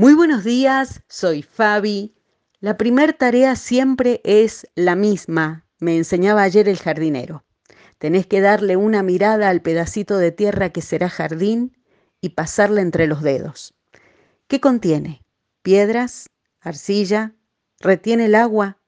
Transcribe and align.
Muy 0.00 0.14
buenos 0.14 0.44
días, 0.44 1.02
soy 1.08 1.42
Fabi. 1.42 2.14
La 2.60 2.78
primer 2.78 3.12
tarea 3.12 3.54
siempre 3.54 4.22
es 4.24 4.66
la 4.74 4.96
misma, 4.96 5.66
me 5.78 5.94
enseñaba 5.94 6.42
ayer 6.42 6.70
el 6.70 6.78
jardinero. 6.78 7.44
Tenés 7.98 8.26
que 8.26 8.40
darle 8.40 8.78
una 8.78 9.02
mirada 9.02 9.50
al 9.50 9.60
pedacito 9.60 10.16
de 10.16 10.32
tierra 10.32 10.70
que 10.70 10.80
será 10.80 11.10
jardín 11.10 11.76
y 12.22 12.30
pasarla 12.30 12.80
entre 12.80 13.06
los 13.06 13.20
dedos. 13.20 13.74
¿Qué 14.48 14.58
contiene? 14.58 15.22
¿Piedras? 15.60 16.30
¿Arcilla? 16.60 17.34
¿Retiene 17.78 18.24
el 18.24 18.36
agua? 18.36 18.78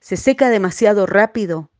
¿Se 0.00 0.18
seca 0.18 0.50
demasiado 0.50 1.06
rápido? 1.06 1.70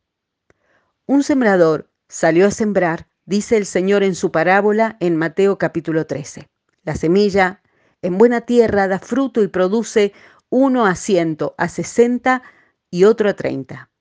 Un 1.05 1.21
sembrador 1.21 1.91
salió 2.07 2.47
a 2.47 2.51
sembrar, 2.51 3.07
dice 3.25 3.55
el 3.55 3.67
Señor 3.67 4.01
en 4.01 4.15
su 4.15 4.31
parábola 4.31 4.97
en 4.99 5.15
Mateo 5.15 5.59
capítulo 5.59 6.07
13. 6.07 6.49
La 6.81 6.95
semilla 6.95 7.61
en 8.01 8.17
buena 8.17 8.41
tierra 8.41 8.87
da 8.87 8.99
fruto 8.99 9.43
y 9.43 9.47
produce 9.47 10.13
uno 10.49 10.85
a 10.85 10.95
ciento, 10.95 11.55
a 11.57 11.67
sesenta 11.69 12.43
y 12.89 13.03
otro 13.03 13.29
a 13.29 13.33
treinta. 13.33 13.91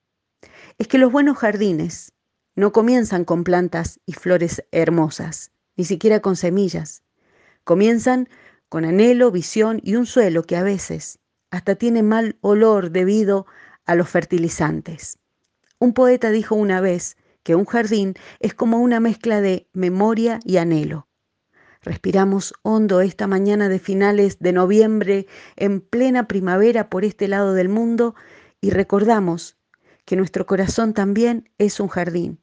Es 0.79 0.89
que 0.89 0.99
los 0.99 1.13
buenos 1.13 1.39
jardines 1.39 2.13
no 2.55 2.73
comienzan 2.73 3.25
con 3.25 3.45
plantas 3.45 4.01
y 4.07 4.13
flores 4.13 4.65
hermosas, 4.73 5.53
ni 5.77 5.85
siquiera 5.85 6.21
con 6.21 6.37
semillas. 6.37 7.03
Comienzan 7.65 8.29
con 8.69 8.85
anhelo, 8.85 9.31
visión 9.31 9.81
y 9.83 9.97
un 9.97 10.07
suelo 10.07 10.43
que 10.43 10.57
a 10.57 10.63
veces 10.63 11.19
hasta 11.51 11.75
tiene 11.75 12.03
mal 12.03 12.37
olor 12.41 12.91
debido 12.91 13.47
a 13.87 13.95
los 13.95 14.09
fertilizantes. 14.09 15.19
Un 15.79 15.93
poeta 15.95 16.31
dijo 16.31 16.55
una 16.55 16.81
vez 16.81 17.17
que 17.43 17.55
un 17.55 17.65
jardín 17.65 18.15
es 18.41 18.55
como 18.55 18.79
una 18.79 19.01
mezcla 19.01 19.41
de 19.41 19.69
memoria 19.73 20.41
y 20.45 20.59
anhelo. 20.59 21.08
Respiramos 21.83 22.55
hondo 22.63 23.01
esta 23.01 23.27
mañana 23.27 23.69
de 23.69 23.79
finales 23.79 24.39
de 24.41 24.53
noviembre 24.53 25.27
en 25.57 25.81
plena 25.81 26.27
primavera 26.27 26.91
por 26.91 27.05
este 27.05 27.29
lado 27.29 27.55
del 27.55 27.69
mundo 27.69 28.17
y 28.61 28.71
recordamos 28.71 29.57
que 30.05 30.17
nuestro 30.17 30.45
corazón 30.45 30.93
también 30.93 31.51
es 31.59 31.79
un 31.79 31.89
jardín 31.89 32.41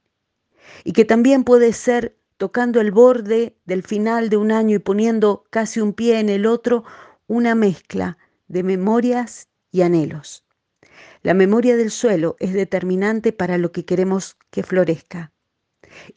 y 0.83 0.93
que 0.93 1.03
también 1.03 1.43
puede 1.43 1.73
ser 1.73 2.17
tocando 2.37 2.79
el 2.79 2.91
borde 2.91 3.57
del 3.65 3.83
final 3.83 4.29
de 4.29 4.37
un 4.37 4.51
año 4.51 4.77
y 4.77 4.79
poniendo 4.79 5.45
casi 5.49 5.81
un 5.81 5.93
pie 5.93 6.19
en 6.19 6.29
el 6.29 6.45
otro, 6.45 6.85
una 7.27 7.55
mezcla 7.55 8.17
de 8.47 8.63
memorias 8.63 9.49
y 9.71 9.81
anhelos. 9.81 10.45
La 11.23 11.33
memoria 11.33 11.75
del 11.75 11.91
suelo 11.91 12.35
es 12.39 12.53
determinante 12.53 13.33
para 13.33 13.57
lo 13.57 13.71
que 13.71 13.83
queremos 13.83 14.37
que 14.49 14.63
florezca. 14.63 15.31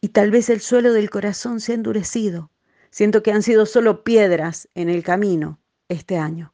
Y 0.01 0.09
tal 0.09 0.31
vez 0.31 0.49
el 0.49 0.61
suelo 0.61 0.93
del 0.93 1.09
corazón 1.09 1.59
se 1.59 1.71
ha 1.71 1.75
endurecido 1.75 2.51
Siento 2.91 3.23
que 3.23 3.31
han 3.31 3.43
sido 3.43 3.65
solo 3.65 4.03
piedras 4.03 4.67
en 4.75 4.89
el 4.89 5.03
camino 5.03 5.59
este 5.89 6.17
año. 6.17 6.53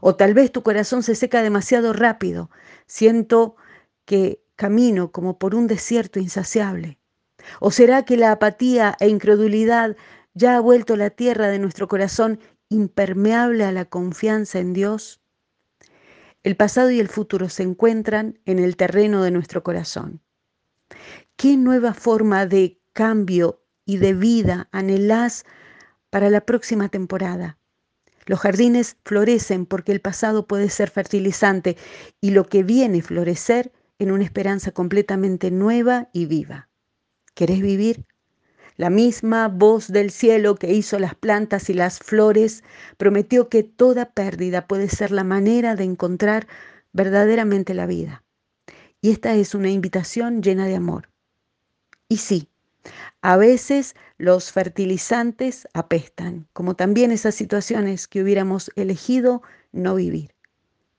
O 0.00 0.14
tal 0.14 0.34
vez 0.34 0.52
tu 0.52 0.62
corazón 0.62 1.02
se 1.02 1.14
seca 1.14 1.42
demasiado 1.42 1.92
rápido. 1.92 2.50
Siento 2.86 3.56
que 4.04 4.42
camino 4.56 5.10
como 5.10 5.38
por 5.38 5.54
un 5.54 5.66
desierto 5.66 6.20
insaciable. 6.20 6.98
¿O 7.60 7.70
será 7.70 8.04
que 8.04 8.16
la 8.16 8.30
apatía 8.30 8.96
e 9.00 9.08
incredulidad 9.08 9.96
ya 10.34 10.56
ha 10.56 10.60
vuelto 10.60 10.96
la 10.96 11.10
tierra 11.10 11.48
de 11.48 11.58
nuestro 11.58 11.88
corazón 11.88 12.38
impermeable 12.68 13.64
a 13.64 13.72
la 13.72 13.84
confianza 13.84 14.60
en 14.60 14.72
Dios? 14.72 15.20
El 16.44 16.56
pasado 16.56 16.90
y 16.90 17.00
el 17.00 17.08
futuro 17.08 17.48
se 17.48 17.62
encuentran 17.62 18.38
en 18.44 18.58
el 18.58 18.76
terreno 18.76 19.22
de 19.22 19.30
nuestro 19.30 19.62
corazón. 19.62 20.20
¿Qué 21.36 21.56
nueva 21.56 21.94
forma 21.94 22.46
de 22.46 22.80
cambio 22.92 23.62
y 23.84 23.96
de 23.96 24.14
vida 24.14 24.68
anhelás 24.72 25.44
para 26.12 26.28
la 26.28 26.42
próxima 26.42 26.90
temporada. 26.90 27.56
Los 28.26 28.40
jardines 28.40 28.98
florecen 29.02 29.64
porque 29.64 29.92
el 29.92 30.02
pasado 30.02 30.46
puede 30.46 30.68
ser 30.68 30.90
fertilizante 30.90 31.78
y 32.20 32.32
lo 32.32 32.44
que 32.44 32.62
viene 32.62 33.00
florecer 33.00 33.72
en 33.98 34.12
una 34.12 34.22
esperanza 34.22 34.72
completamente 34.72 35.50
nueva 35.50 36.10
y 36.12 36.26
viva. 36.26 36.68
¿Querés 37.32 37.62
vivir? 37.62 38.04
La 38.76 38.90
misma 38.90 39.48
voz 39.48 39.88
del 39.88 40.10
cielo 40.10 40.54
que 40.56 40.74
hizo 40.74 40.98
las 40.98 41.14
plantas 41.14 41.70
y 41.70 41.72
las 41.72 41.98
flores 41.98 42.62
prometió 42.98 43.48
que 43.48 43.62
toda 43.62 44.12
pérdida 44.12 44.66
puede 44.66 44.90
ser 44.90 45.12
la 45.12 45.24
manera 45.24 45.76
de 45.76 45.84
encontrar 45.84 46.46
verdaderamente 46.92 47.72
la 47.72 47.86
vida. 47.86 48.22
Y 49.00 49.12
esta 49.12 49.34
es 49.34 49.54
una 49.54 49.70
invitación 49.70 50.42
llena 50.42 50.66
de 50.66 50.76
amor. 50.76 51.08
Y 52.06 52.18
sí, 52.18 52.51
a 53.20 53.36
veces 53.36 53.94
los 54.18 54.52
fertilizantes 54.52 55.68
apestan, 55.74 56.48
como 56.52 56.74
también 56.74 57.10
esas 57.12 57.34
situaciones 57.34 58.08
que 58.08 58.22
hubiéramos 58.22 58.70
elegido 58.76 59.42
no 59.72 59.94
vivir. 59.94 60.34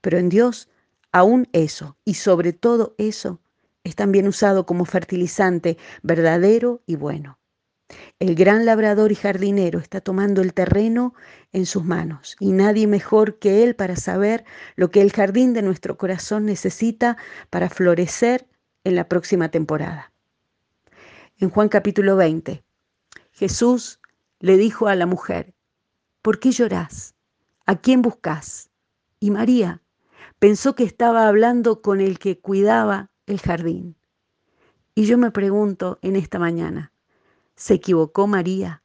Pero 0.00 0.18
en 0.18 0.28
Dios, 0.28 0.68
aún 1.12 1.48
eso, 1.52 1.96
y 2.04 2.14
sobre 2.14 2.52
todo 2.52 2.94
eso, 2.98 3.40
es 3.84 3.94
también 3.94 4.26
usado 4.26 4.64
como 4.66 4.84
fertilizante 4.84 5.76
verdadero 6.02 6.82
y 6.86 6.96
bueno. 6.96 7.38
El 8.18 8.34
gran 8.34 8.64
labrador 8.64 9.12
y 9.12 9.14
jardinero 9.14 9.78
está 9.78 10.00
tomando 10.00 10.40
el 10.40 10.54
terreno 10.54 11.14
en 11.52 11.66
sus 11.66 11.84
manos 11.84 12.34
y 12.40 12.52
nadie 12.52 12.86
mejor 12.86 13.38
que 13.38 13.62
él 13.62 13.76
para 13.76 13.96
saber 13.96 14.44
lo 14.74 14.90
que 14.90 15.02
el 15.02 15.12
jardín 15.12 15.52
de 15.52 15.60
nuestro 15.60 15.98
corazón 15.98 16.46
necesita 16.46 17.18
para 17.50 17.68
florecer 17.68 18.48
en 18.84 18.96
la 18.96 19.06
próxima 19.06 19.50
temporada 19.50 20.13
en 21.38 21.50
Juan 21.50 21.68
capítulo 21.68 22.14
20. 22.16 22.64
Jesús 23.32 24.00
le 24.38 24.56
dijo 24.56 24.86
a 24.86 24.94
la 24.94 25.06
mujer, 25.06 25.52
¿por 26.22 26.38
qué 26.38 26.52
llorás? 26.52 27.14
¿A 27.66 27.76
quién 27.76 28.02
buscas? 28.02 28.70
Y 29.18 29.30
María 29.32 29.82
pensó 30.38 30.74
que 30.76 30.84
estaba 30.84 31.26
hablando 31.26 31.82
con 31.82 32.00
el 32.00 32.18
que 32.20 32.38
cuidaba 32.38 33.10
el 33.26 33.40
jardín. 33.40 33.96
Y 34.94 35.06
yo 35.06 35.18
me 35.18 35.32
pregunto 35.32 35.98
en 36.02 36.14
esta 36.14 36.38
mañana, 36.38 36.92
¿se 37.56 37.74
equivocó 37.74 38.28
María? 38.28 38.82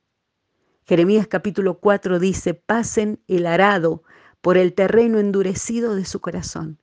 Jeremías 0.85 1.27
capítulo 1.27 1.79
4 1.79 2.17
dice, 2.17 2.55
pasen 2.55 3.21
el 3.27 3.45
arado 3.45 4.01
por 4.41 4.57
el 4.57 4.73
terreno 4.73 5.19
endurecido 5.19 5.95
de 5.95 6.05
su 6.05 6.19
corazón. 6.19 6.79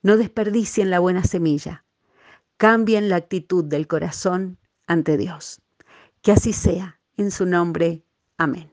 No 0.00 0.16
desperdicien 0.16 0.88
la 0.88 1.00
buena 1.00 1.24
semilla. 1.24 1.84
Cambien 2.56 3.10
la 3.10 3.16
actitud 3.16 3.64
del 3.64 3.86
corazón 3.86 4.58
ante 4.86 5.16
Dios. 5.16 5.60
Que 6.22 6.32
así 6.32 6.52
sea, 6.52 7.00
en 7.16 7.30
su 7.30 7.46
nombre. 7.46 8.04
Amén. 8.38 8.71